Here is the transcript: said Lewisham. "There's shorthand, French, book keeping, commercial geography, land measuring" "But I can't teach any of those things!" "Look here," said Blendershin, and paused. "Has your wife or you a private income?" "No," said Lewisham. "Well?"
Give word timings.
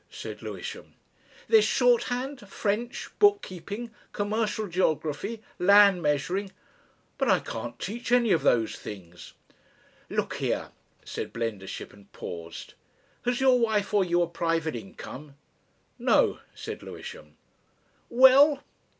said 0.09 0.41
Lewisham. 0.41 0.93
"There's 1.47 1.63
shorthand, 1.63 2.47
French, 2.49 3.07
book 3.19 3.43
keeping, 3.43 3.91
commercial 4.13 4.67
geography, 4.67 5.43
land 5.59 6.01
measuring" 6.01 6.49
"But 7.19 7.29
I 7.29 7.39
can't 7.39 7.77
teach 7.77 8.11
any 8.11 8.31
of 8.31 8.41
those 8.41 8.75
things!" 8.75 9.33
"Look 10.09 10.37
here," 10.37 10.69
said 11.05 11.31
Blendershin, 11.31 11.93
and 11.93 12.11
paused. 12.13 12.73
"Has 13.25 13.39
your 13.39 13.59
wife 13.59 13.93
or 13.93 14.03
you 14.03 14.23
a 14.23 14.27
private 14.27 14.75
income?" 14.75 15.35
"No," 15.99 16.39
said 16.55 16.81
Lewisham. 16.81 17.35
"Well?" 18.09 18.63